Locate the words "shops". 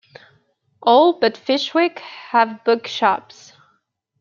2.87-3.53